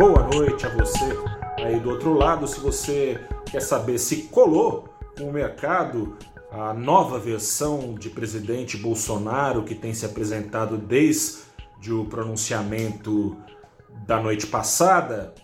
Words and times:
boa 0.00 0.22
noite 0.22 0.64
a 0.64 0.70
você 0.70 1.12
aí 1.58 1.78
do 1.78 1.90
outro 1.90 2.14
lado. 2.14 2.48
Se 2.48 2.58
você 2.58 3.20
quer 3.44 3.60
saber 3.60 3.98
se 3.98 4.22
colou 4.28 4.88
com 5.14 5.24
o 5.24 5.32
mercado 5.32 6.16
a 6.50 6.72
nova 6.72 7.18
versão 7.18 7.92
de 7.92 8.08
presidente 8.08 8.78
Bolsonaro 8.78 9.62
que 9.62 9.74
tem 9.74 9.92
se 9.92 10.06
apresentado 10.06 10.78
desde 10.78 11.92
o 11.92 12.06
pronunciamento 12.06 13.36
da 14.06 14.18
noite 14.18 14.46
passada, 14.46 15.34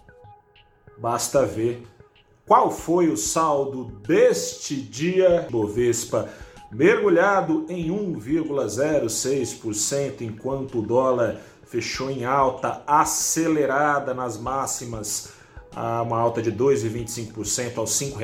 basta 0.97 1.45
ver 1.45 1.87
qual 2.47 2.71
foi 2.71 3.11
o 3.11 3.17
saldo 3.19 4.01
deste 4.09 4.75
dia 4.75 5.47
Bovespa 5.51 6.31
mergulhado 6.73 7.67
em 7.69 7.91
1,06%, 7.91 10.23
enquanto 10.23 10.79
o 10.79 10.83
dólar 10.83 11.43
fechou 11.67 12.11
em 12.11 12.25
alta 12.25 12.83
acelerada 12.87 14.15
nas 14.15 14.39
máximas, 14.39 15.33
uma 15.75 16.19
alta 16.19 16.41
de 16.41 16.51
2,25% 16.53 17.77
aos 17.77 18.01
R$ 18.01 18.15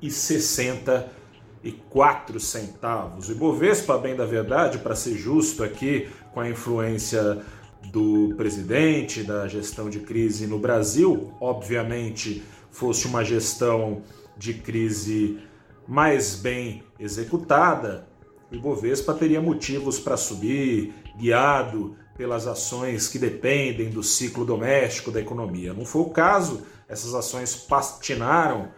5,64 0.00 2.38
centavos. 2.38 3.28
O 3.28 3.32
Ibovespa, 3.32 3.98
bem 3.98 4.14
da 4.14 4.24
verdade, 4.24 4.78
para 4.78 4.94
ser 4.94 5.16
justo 5.16 5.64
aqui 5.64 6.08
com 6.32 6.38
a 6.40 6.48
influência 6.48 7.44
do 7.90 8.32
presidente, 8.36 9.24
da 9.24 9.48
gestão 9.48 9.90
de 9.90 9.98
crise 10.00 10.46
no 10.46 10.58
Brasil, 10.58 11.32
obviamente 11.40 12.42
fosse 12.70 13.06
uma 13.06 13.24
gestão 13.24 14.02
de 14.36 14.52
crise 14.54 15.38
mais 15.86 16.36
bem 16.36 16.82
executada, 16.98 18.06
o 18.50 18.54
Ibovespa 18.54 19.14
teria 19.14 19.40
motivos 19.40 19.98
para 19.98 20.16
subir, 20.16 20.92
guiado 21.16 21.96
pelas 22.16 22.46
ações 22.46 23.08
que 23.08 23.18
dependem 23.18 23.90
do 23.90 24.02
ciclo 24.02 24.44
doméstico 24.44 25.10
da 25.10 25.20
economia. 25.20 25.72
Não 25.72 25.84
foi 25.84 26.02
o 26.02 26.10
caso, 26.10 26.62
essas 26.88 27.14
ações 27.14 27.54
patinaram 27.54 28.68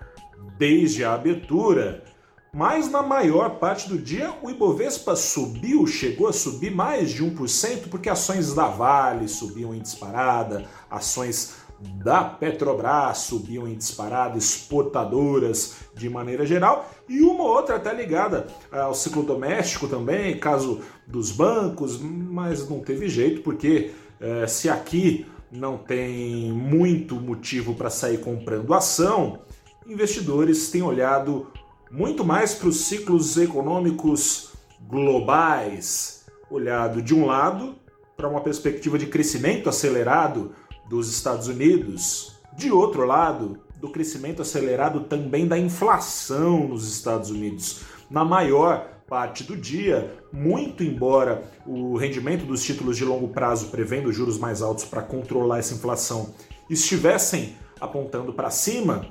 desde 0.57 1.05
a 1.05 1.15
abertura, 1.15 2.05
mas 2.53 2.89
na 2.89 3.03
maior 3.03 3.59
parte 3.59 3.89
do 3.89 3.99
dia 3.99 4.33
o 4.41 4.49
Ibovespa 4.49 5.17
subiu, 5.17 5.87
chegou 5.89 6.29
a 6.29 6.33
subir 6.33 6.71
mais 6.71 7.11
de 7.11 7.25
1%, 7.25 7.89
porque 7.89 8.09
ações 8.09 8.55
da 8.55 8.69
Vale 8.69 9.27
subiam 9.27 9.75
em 9.75 9.81
disparada, 9.81 10.65
ações 10.89 11.64
da 11.80 12.25
Petrobras 12.25 13.19
subiam 13.19 13.69
em 13.69 13.75
disparada, 13.75 14.39
exportadoras 14.39 15.77
de 15.94 16.08
maneira 16.08 16.47
geral, 16.47 16.91
e 17.08 17.20
uma 17.20 17.44
outra 17.44 17.77
até 17.77 17.92
ligada 17.92 18.47
ao 18.70 18.94
ciclo 18.94 19.22
doméstico 19.22 19.86
também, 19.86 20.39
caso 20.39 20.80
dos 21.06 21.30
bancos, 21.30 22.00
mas 22.00 22.69
não 22.69 22.80
teve 22.80 23.08
jeito, 23.08 23.42
porque 23.42 23.92
é, 24.20 24.47
se 24.47 24.69
aqui 24.69 25.27
não 25.50 25.78
tem 25.78 26.52
muito 26.52 27.17
motivo 27.17 27.75
para 27.75 27.91
sair 27.91 28.19
comprando 28.19 28.75
ação, 28.75 29.41
investidores 29.86 30.70
têm 30.70 30.83
olhado 30.83 31.47
muito 31.91 32.25
mais 32.25 32.55
para 32.55 32.69
os 32.69 32.80
ciclos 32.86 33.36
econômicos 33.36 34.52
globais, 34.89 36.25
olhado 36.50 37.00
de 37.00 37.14
um 37.14 37.27
lado 37.27 37.77
para 38.17 38.28
uma 38.28 38.41
perspectiva 38.41 38.98
de 38.98 39.06
crescimento 39.06 39.69
acelerado 39.69 40.52
dos 40.89 41.09
Estados 41.11 41.49
Unidos, 41.49 42.37
de 42.57 42.71
outro 42.71 43.05
lado, 43.05 43.59
do 43.81 43.91
crescimento 43.91 44.43
acelerado 44.43 45.01
também 45.01 45.47
da 45.47 45.59
inflação 45.59 46.69
nos 46.69 46.91
Estados 46.91 47.31
Unidos. 47.31 47.81
Na 48.11 48.25
maior 48.25 48.89
parte 49.07 49.45
do 49.45 49.57
dia, 49.57 50.19
muito 50.33 50.83
embora 50.83 51.43
o 51.67 51.97
rendimento 51.97 52.47
dos 52.47 52.63
títulos 52.63 52.97
de 52.97 53.05
longo 53.05 53.29
prazo 53.29 53.69
prevendo 53.69 54.13
juros 54.13 54.39
mais 54.39 54.63
altos 54.63 54.85
para 54.85 55.03
controlar 55.03 55.59
essa 55.59 55.75
inflação 55.75 56.35
estivessem 56.71 57.57
apontando 57.81 58.33
para 58.33 58.51
cima, 58.51 59.07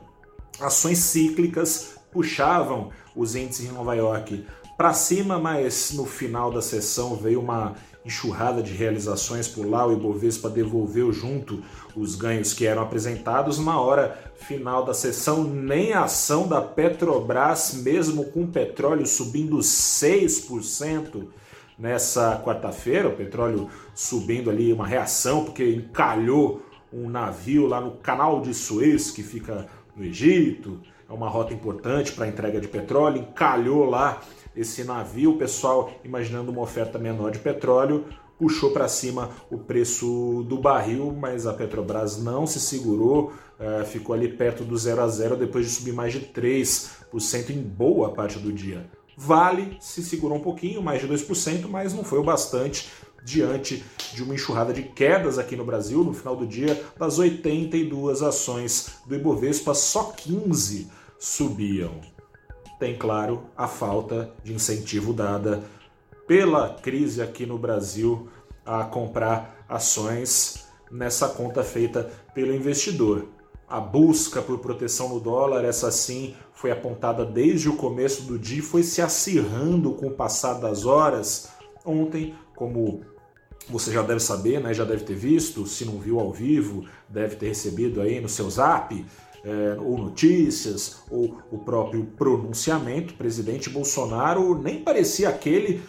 ações 0.60 0.98
cíclicas 0.98 1.96
puxavam 2.12 2.90
os 3.16 3.36
índices 3.36 3.70
em 3.70 3.72
Nova 3.72 3.94
York 3.94 4.46
para 4.78 4.94
cima, 4.94 5.38
mas 5.38 5.94
no 5.94 6.06
final 6.06 6.52
da 6.52 6.62
sessão 6.62 7.16
veio 7.16 7.40
uma 7.40 7.76
enxurrada 8.06 8.62
de 8.62 8.74
realizações 8.74 9.48
por 9.48 9.66
lá, 9.66 9.86
o 9.86 9.94
Ibovespa 9.94 10.50
devolveu 10.50 11.12
junto 11.12 11.64
os 11.96 12.16
ganhos 12.16 12.54
que 12.54 12.66
eram 12.66 12.82
apresentados. 12.82 13.60
Na 13.60 13.80
hora 13.80 14.18
final 14.36 14.84
da 14.84 14.94
sessão, 14.94 15.44
nem 15.44 15.94
a 15.94 16.04
ação 16.04 16.48
da 16.48 16.62
Petrobras, 16.62 17.76
mesmo 17.76 18.26
com 18.26 18.44
o 18.44 18.48
petróleo 18.48 19.06
subindo 19.08 19.58
6% 19.58 21.28
nessa 21.78 22.42
quarta-feira, 22.44 23.10
o 23.10 23.16
petróleo 23.16 23.70
subindo 23.96 24.50
ali, 24.50 24.72
uma 24.72 24.86
reação, 24.86 25.46
porque 25.46 25.68
encalhou 25.70 26.62
um 26.92 27.10
navio 27.10 27.66
lá 27.68 27.82
no 27.82 27.92
canal 27.92 28.42
de 28.42 28.54
Suez, 28.54 29.10
que 29.10 29.24
fica 29.24 29.68
no 29.96 30.04
Egito, 30.04 30.80
é 31.10 31.14
uma 31.14 31.30
rota 31.30 31.54
importante 31.54 32.12
para 32.12 32.28
entrega 32.28 32.60
de 32.60 32.68
petróleo, 32.68 33.22
encalhou 33.22 33.86
lá 33.86 34.22
esse 34.56 34.84
navio, 34.84 35.32
o 35.32 35.38
pessoal 35.38 35.92
imaginando 36.04 36.52
uma 36.52 36.62
oferta 36.62 37.00
menor 37.00 37.32
de 37.32 37.40
petróleo, 37.40 38.06
puxou 38.38 38.72
para 38.72 38.88
cima 38.88 39.30
o 39.50 39.58
preço 39.58 40.44
do 40.48 40.58
barril, 40.58 41.16
mas 41.18 41.48
a 41.48 41.54
Petrobras 41.54 42.22
não 42.22 42.46
se 42.46 42.60
segurou, 42.60 43.32
uh, 43.60 43.86
ficou 43.86 44.14
ali 44.14 44.28
perto 44.28 44.64
do 44.64 44.78
zero 44.78 45.02
a 45.02 45.08
zero 45.08 45.38
depois 45.38 45.66
de 45.66 45.72
subir 45.72 45.94
mais 45.94 46.14
de 46.14 46.20
3% 46.20 47.50
em 47.52 47.62
boa 47.62 48.12
parte 48.12 48.40
do 48.40 48.52
dia. 48.52 48.90
Vale 49.16 49.78
se 49.80 50.04
segurou 50.04 50.38
um 50.38 50.42
pouquinho, 50.42 50.82
mais 50.82 51.02
de 51.02 51.08
2%, 51.08 51.68
mas 51.68 51.94
não 51.94 52.04
foi 52.04 52.20
o 52.20 52.24
bastante 52.24 52.90
diante 53.24 53.84
de 54.14 54.24
uma 54.24 54.36
enxurrada 54.36 54.74
de 54.74 54.84
quedas 54.84 55.38
aqui 55.38 55.56
no 55.56 55.66
Brasil. 55.66 56.04
No 56.04 56.14
final 56.14 56.36
do 56.36 56.46
dia, 56.46 56.84
das 56.98 57.20
82 57.20 58.22
ações 58.22 58.98
do 59.06 59.16
Ibovespa, 59.16 59.74
só 59.74 60.12
15 60.12 60.90
subiam 61.20 62.14
tem, 62.84 62.98
claro, 62.98 63.46
a 63.56 63.66
falta 63.66 64.34
de 64.44 64.54
incentivo 64.54 65.14
dada 65.14 65.64
pela 66.28 66.74
crise 66.74 67.22
aqui 67.22 67.46
no 67.46 67.58
Brasil 67.58 68.28
a 68.66 68.84
comprar 68.84 69.66
ações 69.70 70.66
nessa 70.92 71.30
conta 71.30 71.64
feita 71.64 72.12
pelo 72.34 72.54
investidor. 72.54 73.30
A 73.70 73.80
busca 73.80 74.42
por 74.42 74.60
proteção 74.60 75.08
no 75.08 75.22
dólar, 75.22 75.64
essa 75.64 75.90
sim, 75.92 76.36
foi 76.52 76.72
apontada 76.72 77.24
desde 77.24 77.70
o 77.70 77.78
começo 77.78 78.24
do 78.24 78.38
dia 78.38 78.60
e 78.60 78.62
foi 78.62 78.84
se 78.84 79.02
acirrando 79.02 79.94
com 79.94 80.08
o 80.08 80.14
passar 80.14 80.56
das 80.56 80.86
horas. 80.86 81.48
Ontem, 81.86 82.36
como 82.54 83.00
você 83.70 83.92
já 83.92 84.02
deve 84.02 84.20
saber, 84.20 84.60
né, 84.60 84.74
já 84.74 84.84
deve 84.84 85.04
ter 85.04 85.16
visto, 85.16 85.66
se 85.66 85.86
não 85.86 86.00
viu 86.00 86.20
ao 86.20 86.32
vivo, 86.32 86.86
deve 87.08 87.36
ter 87.36 87.48
recebido 87.48 88.02
aí 88.02 88.20
no 88.20 88.30
seu 88.30 88.50
zap, 88.50 89.06
é, 89.44 89.78
ou 89.80 89.98
notícias, 89.98 91.04
ou 91.10 91.38
o 91.52 91.58
próprio 91.58 92.06
pronunciamento, 92.18 93.14
o 93.14 93.18
presidente 93.18 93.70
Bolsonaro 93.70 94.58
nem 94.62 94.82
parecia 94.82 95.30
aquele 95.30 95.82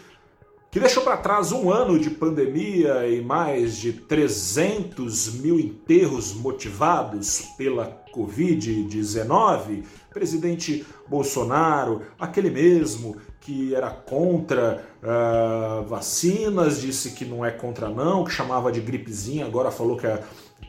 que 0.75 0.79
deixou 0.81 1.03
para 1.03 1.15
trás 1.15 1.53
um 1.53 1.71
ano 1.71 1.97
de 1.97 2.09
pandemia 2.09 3.07
e 3.07 3.21
mais 3.21 3.77
de 3.77 3.93
300 3.93 5.35
mil 5.35 5.57
enterros 5.57 6.33
motivados 6.33 7.43
pela 7.57 8.03
Covid-19. 8.13 9.85
Presidente 10.13 10.85
Bolsonaro, 11.07 12.01
aquele 12.19 12.49
mesmo 12.49 13.15
que 13.45 13.75
era 13.75 13.91
contra 13.91 14.83
uh, 15.03 15.87
vacinas, 15.87 16.81
disse 16.81 17.11
que 17.11 17.23
não 17.23 17.45
é 17.45 17.51
contra 17.51 17.87
não, 17.89 18.23
que 18.23 18.31
chamava 18.31 18.71
de 18.71 18.81
gripezinha, 18.81 19.45
agora 19.45 19.69
falou 19.69 19.95
que 19.95 20.07
a 20.07 20.19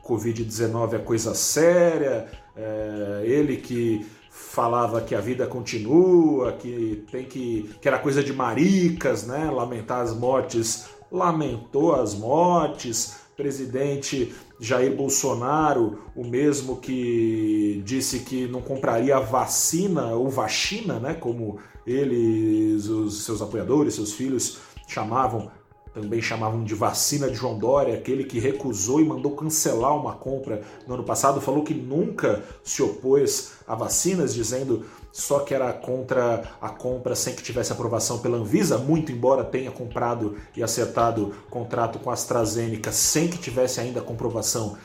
Covid-19 0.05 0.93
é 0.93 0.99
coisa 0.99 1.35
séria. 1.35 2.29
É, 2.55 3.23
ele 3.25 3.57
que 3.57 4.07
falava 4.31 5.01
que 5.01 5.15
a 5.15 5.21
vida 5.21 5.47
continua, 5.47 6.53
que 6.53 7.05
tem 7.11 7.25
que 7.25 7.75
que 7.81 7.89
era 7.89 7.99
coisa 7.99 8.23
de 8.23 8.33
maricas, 8.33 9.27
né? 9.27 9.51
Lamentar 9.51 10.03
as 10.03 10.15
mortes, 10.15 10.89
lamentou 11.11 11.95
as 11.95 12.15
mortes. 12.15 13.25
Presidente 13.37 14.35
Jair 14.59 14.97
Bolsonaro, 14.97 15.99
o 16.15 16.25
mesmo 16.25 16.77
que 16.77 17.83
disse 17.85 18.21
que 18.21 18.47
não 18.47 18.63
compraria 18.63 19.21
vacina 19.21 20.15
ou 20.15 20.31
vacina, 20.31 20.99
né? 20.99 21.13
Como 21.13 21.59
eles, 21.87 22.87
os 22.89 23.25
seus 23.25 23.41
apoiadores, 23.41 23.95
seus 23.95 24.13
filhos 24.13 24.59
chamavam 24.89 25.51
também 25.97 26.21
chamavam 26.21 26.63
de 26.63 26.75
vacina 26.75 27.31
de 27.31 27.37
João 27.37 27.59
Dória, 27.59 27.95
aquele 27.95 28.25
que 28.25 28.39
recusou 28.39 29.01
e 29.01 29.05
mandou 29.05 29.35
cancelar 29.35 29.97
uma 29.97 30.13
compra 30.13 30.61
no 30.87 30.93
ano 30.93 31.03
passado, 31.03 31.41
falou 31.41 31.65
que 31.65 31.73
nunca 31.73 32.45
se 32.63 32.83
opôs 32.83 33.53
a 33.67 33.75
vacinas, 33.75 34.35
dizendo 34.35 34.85
só 35.11 35.39
que 35.39 35.55
era 35.55 35.73
contra 35.73 36.43
a 36.61 36.69
compra 36.69 37.15
sem 37.15 37.35
que 37.35 37.43
tivesse 37.43 37.73
aprovação 37.73 38.19
pela 38.19 38.37
Anvisa, 38.37 38.77
muito 38.77 39.11
embora 39.11 39.43
tenha 39.43 39.71
comprado 39.71 40.37
e 40.55 40.63
acertado 40.63 41.35
contrato 41.49 41.99
com 41.99 42.11
a 42.11 42.13
AstraZeneca 42.13 42.93
sem 42.93 43.27
que 43.27 43.39
tivesse 43.39 43.81
ainda 43.81 44.03
comprovação 44.03 44.77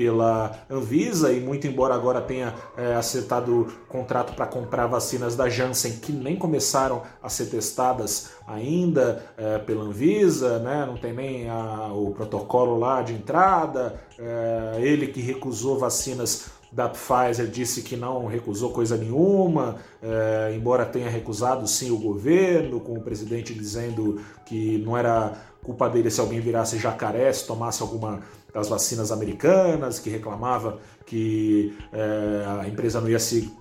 pela 0.00 0.64
Anvisa 0.70 1.30
e 1.30 1.40
muito 1.40 1.66
embora 1.66 1.94
agora 1.94 2.22
tenha 2.22 2.54
é, 2.74 2.94
acertado 2.94 3.68
contrato 3.86 4.32
para 4.32 4.46
comprar 4.46 4.86
vacinas 4.86 5.36
da 5.36 5.46
Janssen 5.46 5.98
que 5.98 6.10
nem 6.10 6.36
começaram 6.36 7.02
a 7.22 7.28
ser 7.28 7.50
testadas 7.50 8.30
ainda 8.46 9.22
é, 9.36 9.58
pela 9.58 9.84
Anvisa, 9.84 10.58
né? 10.58 10.86
não 10.86 10.96
tem 10.96 11.12
nem 11.12 11.50
a, 11.50 11.92
o 11.92 12.12
protocolo 12.12 12.78
lá 12.78 13.02
de 13.02 13.12
entrada, 13.12 14.00
é, 14.18 14.76
ele 14.78 15.08
que 15.08 15.20
recusou 15.20 15.78
vacinas 15.78 16.46
da 16.72 16.88
Pfizer 16.88 17.46
disse 17.48 17.82
que 17.82 17.94
não 17.94 18.26
recusou 18.26 18.70
coisa 18.70 18.96
nenhuma, 18.96 19.76
é, 20.02 20.54
embora 20.56 20.86
tenha 20.86 21.10
recusado 21.10 21.66
sim 21.66 21.90
o 21.90 21.98
governo, 21.98 22.80
com 22.80 22.94
o 22.94 23.02
presidente 23.02 23.52
dizendo 23.52 24.18
que 24.46 24.78
não 24.78 24.96
era 24.96 25.34
culpa 25.62 25.88
dele 25.88 26.10
se 26.10 26.20
alguém 26.20 26.40
virasse 26.40 26.78
jacaré, 26.78 27.32
se 27.32 27.46
tomasse 27.46 27.82
alguma 27.82 28.20
das 28.52 28.68
vacinas 28.68 29.12
americanas, 29.12 29.98
que 29.98 30.10
reclamava 30.10 30.78
que 31.06 31.76
é, 31.92 32.44
a 32.62 32.68
empresa 32.68 33.00
não 33.00 33.08
ia 33.08 33.18
se, 33.18 33.52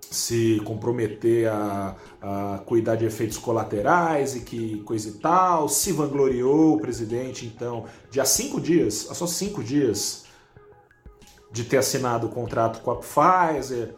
se 0.00 0.60
comprometer 0.64 1.48
a, 1.48 1.96
a 2.20 2.58
cuidar 2.64 2.96
de 2.96 3.04
efeitos 3.04 3.38
colaterais 3.38 4.36
e 4.36 4.40
que 4.40 4.80
coisa 4.82 5.08
e 5.08 5.12
tal. 5.12 5.68
Se 5.68 5.92
vangloriou 5.92 6.74
o 6.74 6.80
presidente, 6.80 7.46
então, 7.46 7.84
de 8.10 8.20
há 8.20 8.24
cinco 8.24 8.60
dias, 8.60 9.08
há 9.10 9.14
só 9.14 9.26
cinco 9.26 9.62
dias, 9.62 10.24
de 11.50 11.64
ter 11.64 11.78
assinado 11.78 12.26
o 12.26 12.30
contrato 12.30 12.82
com 12.82 12.90
a 12.90 12.96
Pfizer, 12.96 13.94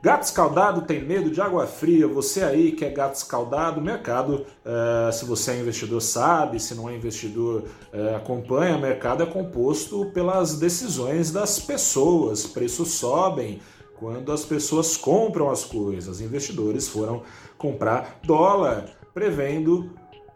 Gato 0.00 0.22
escaldado 0.22 0.82
tem 0.82 1.04
medo 1.04 1.28
de 1.28 1.40
água 1.40 1.66
fria. 1.66 2.06
Você 2.06 2.42
aí 2.42 2.70
que 2.70 2.84
é 2.84 2.90
gato 2.90 3.16
escaldado, 3.16 3.80
o 3.80 3.82
mercado, 3.82 4.46
é, 4.64 5.10
se 5.10 5.24
você 5.24 5.52
é 5.52 5.60
investidor, 5.60 6.00
sabe, 6.00 6.60
se 6.60 6.74
não 6.74 6.88
é 6.88 6.94
investidor, 6.94 7.64
é, 7.92 8.14
acompanha. 8.14 8.78
Mercado 8.78 9.24
é 9.24 9.26
composto 9.26 10.06
pelas 10.12 10.56
decisões 10.56 11.32
das 11.32 11.58
pessoas. 11.58 12.46
Preços 12.46 12.92
sobem 12.92 13.60
quando 13.98 14.30
as 14.30 14.44
pessoas 14.44 14.96
compram 14.96 15.50
as 15.50 15.64
coisas. 15.64 16.20
Investidores 16.20 16.86
foram 16.86 17.22
comprar 17.56 18.20
dólar, 18.22 18.84
prevendo 19.12 19.90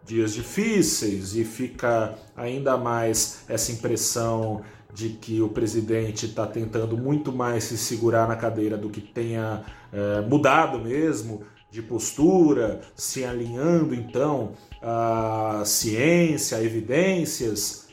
dias 0.04 0.34
difíceis 0.34 1.36
e 1.36 1.44
fica 1.44 2.16
ainda 2.36 2.76
mais 2.76 3.44
essa 3.48 3.70
impressão 3.70 4.62
de 4.92 5.10
que 5.10 5.40
o 5.40 5.48
presidente 5.48 6.26
está 6.26 6.46
tentando 6.46 6.96
muito 6.96 7.32
mais 7.32 7.64
se 7.64 7.78
segurar 7.78 8.28
na 8.28 8.36
cadeira 8.36 8.76
do 8.76 8.90
que 8.90 9.00
tenha 9.00 9.64
é, 9.92 10.20
mudado 10.20 10.78
mesmo 10.78 11.42
de 11.70 11.80
postura, 11.80 12.82
se 12.94 13.24
alinhando 13.24 13.94
então 13.94 14.52
à 14.82 15.62
ciência, 15.64 16.58
a 16.58 16.62
evidências. 16.62 17.88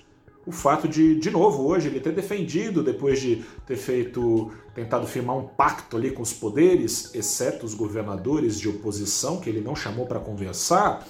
O 0.45 0.51
fato 0.51 0.87
de, 0.87 1.15
de 1.15 1.31
novo, 1.31 1.65
hoje 1.65 1.87
ele 1.87 2.01
ter 2.01 2.11
defendido, 2.11 2.83
depois 2.83 3.21
de 3.21 3.45
ter 3.65 3.77
feito, 3.77 4.51
tentado 4.75 5.07
firmar 5.07 5.37
um 5.37 5.47
pacto 5.47 5.95
ali 5.95 6.11
com 6.11 6.21
os 6.21 6.33
poderes, 6.33 7.15
exceto 7.15 7.65
os 7.65 7.73
governadores 7.73 8.59
de 8.59 8.67
oposição, 8.67 9.39
que 9.39 9.49
ele 9.49 9.61
não 9.61 9.75
chamou 9.75 10.05
para 10.05 10.19
conversar, 10.19 11.07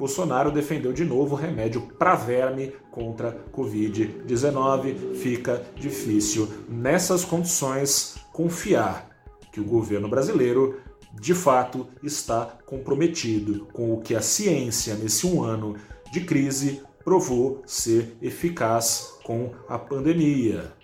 Bolsonaro 0.00 0.50
defendeu 0.50 0.94
de 0.94 1.04
novo 1.04 1.34
o 1.34 1.38
remédio 1.38 1.82
para 1.98 2.14
verme 2.14 2.72
contra 2.90 3.36
Covid-19. 3.52 5.14
Fica 5.16 5.62
difícil, 5.76 6.48
nessas 6.66 7.22
condições, 7.22 8.16
confiar 8.32 9.10
que 9.52 9.60
o 9.60 9.64
governo 9.64 10.08
brasileiro 10.08 10.80
de 11.12 11.34
fato 11.34 11.86
está 12.02 12.46
comprometido 12.64 13.66
com 13.74 13.92
o 13.92 14.00
que 14.00 14.14
a 14.14 14.22
ciência, 14.22 14.94
nesse 14.94 15.26
um 15.26 15.42
ano 15.42 15.76
de 16.10 16.22
crise, 16.22 16.80
provou 17.04 17.62
ser 17.66 18.16
eficaz 18.22 19.18
com 19.22 19.50
a 19.68 19.78
pandemia. 19.78 20.79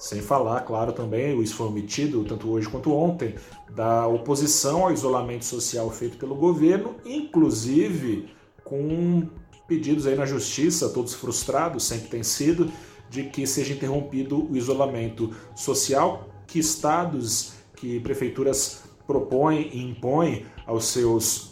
Sem 0.00 0.22
falar, 0.22 0.62
claro, 0.62 0.94
também, 0.94 1.38
isso 1.42 1.54
foi 1.54 1.66
omitido 1.66 2.24
tanto 2.24 2.50
hoje 2.50 2.66
quanto 2.66 2.90
ontem, 2.90 3.34
da 3.68 4.06
oposição 4.06 4.84
ao 4.84 4.92
isolamento 4.92 5.44
social 5.44 5.90
feito 5.90 6.16
pelo 6.16 6.34
governo, 6.34 6.96
inclusive 7.04 8.30
com 8.64 9.28
pedidos 9.68 10.06
aí 10.06 10.16
na 10.16 10.24
justiça, 10.24 10.88
todos 10.88 11.12
frustrados, 11.12 11.84
sempre 11.84 12.08
tem 12.08 12.22
sido, 12.22 12.72
de 13.10 13.24
que 13.24 13.46
seja 13.46 13.74
interrompido 13.74 14.50
o 14.50 14.56
isolamento 14.56 15.34
social 15.54 16.30
que 16.46 16.58
estados, 16.58 17.52
que 17.76 18.00
prefeituras 18.00 18.84
propõem 19.06 19.68
e 19.70 19.82
impõem 19.82 20.46
aos 20.66 20.86
seus 20.86 21.50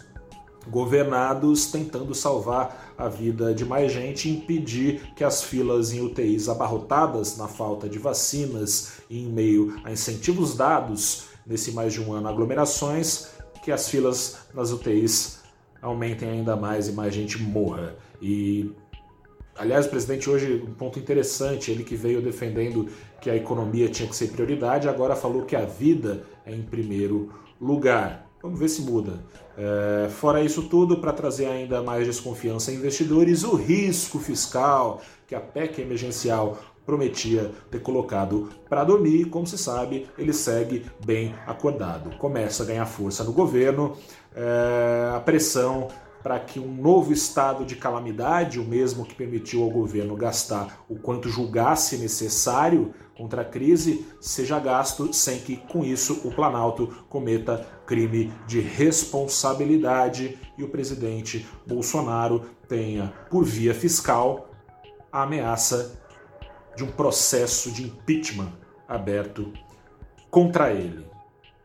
governados, 0.67 1.67
tentando 1.67 2.15
salvar 2.15 2.95
a 2.99 3.09
vida 3.09 3.55
de 3.55 3.65
mais 3.65 3.93
gente 3.93 4.29
impedir 4.29 5.13
que 5.15 5.25
as 5.25 5.43
filas 5.43 5.93
em 5.93 6.01
UTIs 6.01 6.49
abarrotadas 6.49 7.37
na 7.37 7.49
falta 7.49 7.89
de 7.89 7.99
vacinas 7.99 9.01
e 9.09 9.23
em 9.23 9.29
meio 9.29 9.81
a 9.85 9.93
incentivos 9.93 10.57
dados 10.57 11.29
nesse 11.47 11.73
mais 11.73 11.93
de 11.93 12.01
um 12.01 12.13
ano 12.13 12.29
aglomerações, 12.29 13.29
que 13.63 13.73
as 13.73 13.89
filas 13.89 14.39
nas 14.55 14.71
UTIs 14.71 15.41
aumentem 15.81 16.29
ainda 16.29 16.57
mais 16.57 16.89
e 16.89 16.93
mais 16.93 17.15
gente 17.15 17.41
morra. 17.41 17.97
E 18.21 18.71
aliás, 19.57 19.87
o 19.87 19.91
presidente 19.91 20.29
hoje 20.29 20.63
um 20.67 20.75
ponto 20.75 20.99
interessante, 20.99 21.71
ele 21.71 21.85
que 21.85 21.97
veio 21.97 22.21
defendendo 22.21 22.89
que 23.21 23.31
a 23.31 23.37
economia 23.37 23.89
tinha 23.89 24.09
que 24.09 24.17
ser 24.17 24.29
prioridade, 24.29 24.89
agora 24.89 25.17
falou 25.17 25.45
que 25.45 25.57
a 25.57 25.65
vida 25.65 26.25
é 26.45 26.55
em 26.55 26.63
primeiro 26.63 27.33
lugar. 27.61 28.28
Vamos 28.43 28.58
ver 28.58 28.69
se 28.69 28.82
muda. 28.82 29.20
É, 29.56 30.08
fora 30.08 30.43
isso 30.43 30.62
tudo, 30.64 30.99
para 30.99 31.12
trazer 31.12 31.46
ainda 31.46 31.82
mais 31.82 32.06
desconfiança 32.06 32.70
em 32.70 32.76
investidores, 32.76 33.43
o 33.43 33.56
risco 33.56 34.19
fiscal 34.19 35.00
que 35.26 35.35
a 35.35 35.40
PEC 35.40 35.81
emergencial 35.81 36.58
prometia 36.87 37.50
ter 37.70 37.81
colocado 37.81 38.49
para 38.69 38.82
dormir, 38.82 39.26
como 39.26 39.46
se 39.46 39.58
sabe, 39.58 40.06
ele 40.17 40.32
segue 40.32 40.87
bem 41.05 41.35
acordado. 41.46 42.17
Começa 42.17 42.62
a 42.62 42.67
ganhar 42.67 42.87
força 42.87 43.23
no 43.25 43.32
governo, 43.32 43.94
é, 44.35 45.12
a 45.14 45.20
pressão 45.20 45.88
para 46.23 46.38
que 46.40 46.58
um 46.58 46.75
novo 46.75 47.12
estado 47.12 47.64
de 47.64 47.76
calamidade, 47.76 48.58
o 48.58 48.64
mesmo 48.64 49.05
que 49.05 49.14
permitiu 49.14 49.62
ao 49.62 49.70
governo 49.70 50.17
gastar 50.17 50.85
o 50.88 50.96
quanto 50.96 51.29
julgasse 51.29 51.99
necessário 51.99 52.94
contra 53.19 53.43
a 53.43 53.44
crise, 53.44 54.06
seja 54.20 54.61
gasto 54.61 55.12
sem 55.12 55.41
que, 55.41 55.56
com 55.56 55.85
isso, 55.85 56.20
o 56.25 56.31
Planalto 56.31 56.87
cometa 57.09 57.67
crime 57.85 58.32
de 58.47 58.61
responsabilidade 58.61 60.38
e 60.56 60.62
o 60.62 60.69
presidente 60.69 61.44
Bolsonaro 61.67 62.49
tenha, 62.69 63.12
por 63.29 63.44
via 63.44 63.75
fiscal, 63.75 64.49
a 65.11 65.25
ameaça 65.25 66.00
de 66.76 66.85
um 66.85 66.93
processo 66.93 67.73
de 67.73 67.82
impeachment 67.82 68.53
aberto 68.87 69.53
contra 70.31 70.73
ele. 70.73 71.05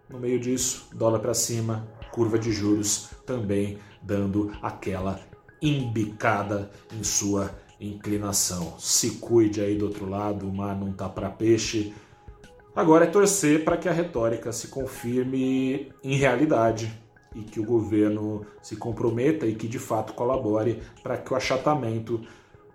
No 0.10 0.20
meio 0.20 0.40
disso, 0.40 0.88
dólar 0.94 1.20
para 1.20 1.36
cima, 1.36 1.88
curva 2.12 2.40
de 2.40 2.52
juros 2.52 3.10
também 3.28 3.78
dando 4.02 4.52
aquela 4.62 5.20
embicada 5.62 6.72
em 6.92 7.04
sua 7.04 7.56
inclinação. 7.88 8.76
Se 8.80 9.12
cuide 9.12 9.62
aí 9.62 9.76
do 9.76 9.86
outro 9.86 10.10
lado, 10.10 10.48
o 10.48 10.54
mar 10.54 10.76
não 10.76 10.92
tá 10.92 11.10
para 11.10 11.30
peixe. 11.30 11.94
Agora 12.76 13.06
é 13.06 13.08
torcer 13.08 13.64
para 13.64 13.78
que 13.78 13.88
a 13.88 13.92
retórica 13.92 14.52
se 14.52 14.68
confirme 14.68 15.92
em 16.04 16.16
realidade 16.16 16.92
e 17.36 17.42
que 17.42 17.60
o 17.60 17.66
governo 17.66 18.46
se 18.62 18.76
comprometa 18.76 19.46
e 19.46 19.56
que 19.56 19.68
de 19.68 19.80
fato 19.80 20.14
colabore 20.14 20.82
para 21.02 21.18
que 21.18 21.34
o 21.34 21.36
achatamento 21.36 22.22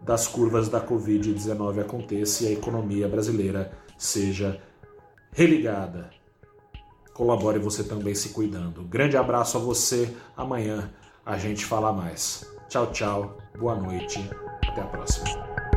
das 0.00 0.26
curvas 0.26 0.68
da 0.68 0.80
Covid-19 0.80 1.80
aconteça 1.80 2.44
e 2.44 2.48
a 2.48 2.52
economia 2.52 3.08
brasileira 3.08 3.72
seja 3.96 4.60
religada. 5.32 6.10
Colabore 7.12 7.58
você 7.58 7.82
também 7.82 8.14
se 8.14 8.28
cuidando. 8.28 8.82
Grande 8.84 9.16
abraço 9.16 9.56
a 9.56 9.60
você. 9.60 10.14
Amanhã 10.36 10.92
a 11.26 11.36
gente 11.36 11.64
fala 11.64 11.92
mais. 11.92 12.48
Tchau, 12.68 12.92
tchau. 12.92 13.38
Boa 13.58 13.74
noite. 13.74 14.47
Até 14.78 14.86
a 14.86 14.90
próxima. 14.90 15.67